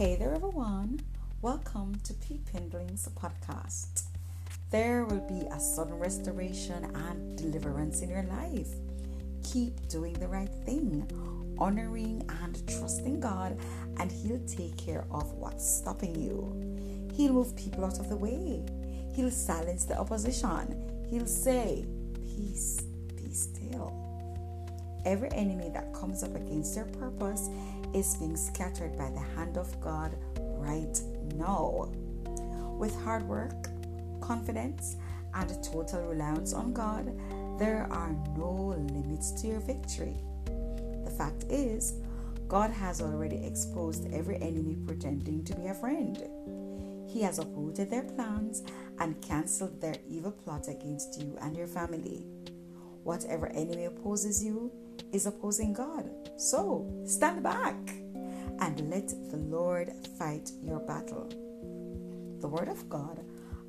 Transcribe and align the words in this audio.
Hey 0.00 0.16
there, 0.16 0.34
everyone. 0.34 1.00
Welcome 1.42 1.94
to 2.04 2.14
Peepindling's 2.14 3.06
podcast. 3.08 4.04
There 4.70 5.04
will 5.04 5.20
be 5.28 5.46
a 5.52 5.60
sudden 5.60 5.98
restoration 5.98 6.84
and 6.84 7.36
deliverance 7.36 8.00
in 8.00 8.08
your 8.08 8.22
life. 8.22 8.68
Keep 9.44 9.88
doing 9.88 10.14
the 10.14 10.26
right 10.26 10.48
thing, 10.64 11.06
honoring 11.58 12.26
and 12.42 12.66
trusting 12.66 13.20
God, 13.20 13.58
and 13.98 14.10
He'll 14.10 14.40
take 14.46 14.78
care 14.78 15.04
of 15.10 15.34
what's 15.34 15.70
stopping 15.70 16.18
you. 16.18 17.10
He'll 17.14 17.34
move 17.34 17.54
people 17.54 17.84
out 17.84 17.98
of 17.98 18.08
the 18.08 18.16
way. 18.16 18.64
He'll 19.14 19.30
silence 19.30 19.84
the 19.84 19.98
opposition. 19.98 21.04
He'll 21.10 21.26
say, 21.26 21.84
Peace, 22.22 22.80
be 23.16 23.34
still. 23.34 24.09
Every 25.04 25.30
enemy 25.32 25.70
that 25.70 25.94
comes 25.94 26.22
up 26.22 26.34
against 26.34 26.76
your 26.76 26.84
purpose 26.86 27.48
is 27.94 28.16
being 28.16 28.36
scattered 28.36 28.96
by 28.96 29.10
the 29.10 29.20
hand 29.36 29.56
of 29.56 29.80
God 29.80 30.16
right 30.34 31.00
now. 31.34 31.90
With 32.78 32.94
hard 33.02 33.26
work, 33.26 33.68
confidence, 34.20 34.96
and 35.34 35.48
total 35.64 36.02
reliance 36.02 36.52
on 36.52 36.72
God, 36.72 37.06
there 37.58 37.86
are 37.90 38.14
no 38.36 38.74
limits 38.92 39.32
to 39.40 39.48
your 39.48 39.60
victory. 39.60 40.16
The 41.04 41.10
fact 41.10 41.44
is, 41.48 41.94
God 42.48 42.70
has 42.70 43.00
already 43.00 43.44
exposed 43.44 44.12
every 44.12 44.36
enemy 44.36 44.76
pretending 44.86 45.44
to 45.44 45.54
be 45.54 45.66
a 45.66 45.74
friend. 45.74 46.18
He 47.08 47.22
has 47.22 47.38
uprooted 47.38 47.90
their 47.90 48.02
plans 48.02 48.62
and 48.98 49.20
cancelled 49.22 49.80
their 49.80 49.96
evil 50.08 50.32
plot 50.32 50.68
against 50.68 51.20
you 51.20 51.36
and 51.40 51.56
your 51.56 51.66
family. 51.66 52.24
Whatever 53.02 53.48
enemy 53.48 53.86
opposes 53.86 54.44
you 54.44 54.70
is 55.12 55.26
opposing 55.26 55.72
God. 55.72 56.08
So 56.36 56.90
stand 57.04 57.42
back 57.42 57.76
and 58.60 58.90
let 58.90 59.08
the 59.30 59.38
Lord 59.38 59.92
fight 60.18 60.50
your 60.62 60.80
battle. 60.80 61.28
The 62.40 62.48
Word 62.48 62.68
of 62.68 62.88
God, 62.88 63.20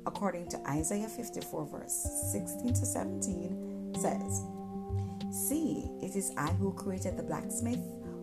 according 0.06 0.48
to 0.50 0.68
Isaiah 0.68 1.08
54, 1.08 1.66
verse 1.66 2.30
16 2.32 2.74
to 2.74 2.86
17, 2.86 3.94
says, 3.98 4.42
See, 5.30 5.88
it 6.02 6.16
is 6.16 6.32
I 6.36 6.50
who 6.52 6.72
created 6.72 7.16
the 7.16 7.22
blacksmith, 7.22 7.80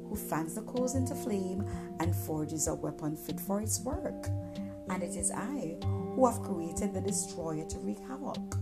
who 0.08 0.15
fans 0.15 0.55
the 0.55 0.61
coals 0.61 0.95
into 0.95 1.15
flame 1.15 1.65
and 1.99 2.15
forges 2.15 2.67
a 2.67 2.75
weapon 2.75 3.15
fit 3.15 3.39
for 3.39 3.61
its 3.61 3.80
work. 3.81 4.27
And 4.89 5.03
it 5.03 5.15
is 5.15 5.31
I 5.31 5.77
who 5.83 6.25
have 6.25 6.41
created 6.41 6.93
the 6.93 7.02
destroyer 7.02 7.65
to 7.65 7.77
wreak 7.80 7.99
havoc. 8.08 8.58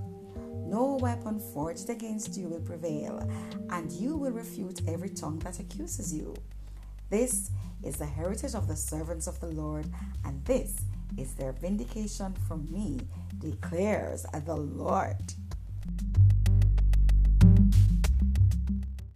No 0.67 0.97
weapon 0.99 1.39
forged 1.39 1.89
against 1.89 2.37
you 2.37 2.49
will 2.49 2.59
prevail, 2.59 3.25
and 3.69 3.89
you 3.89 4.17
will 4.17 4.33
refute 4.33 4.81
every 4.85 5.07
tongue 5.07 5.39
that 5.39 5.61
accuses 5.61 6.13
you. 6.13 6.35
This 7.09 7.51
is 7.83 7.95
the 7.95 8.05
heritage 8.05 8.53
of 8.53 8.67
the 8.67 8.75
servants 8.75 9.27
of 9.27 9.39
the 9.39 9.47
Lord, 9.47 9.85
and 10.25 10.43
this 10.43 10.81
is 11.17 11.35
their 11.35 11.53
vindication 11.53 12.35
from 12.49 12.69
me, 12.69 12.99
declares 13.39 14.25
the 14.45 14.57
Lord. 14.57 15.33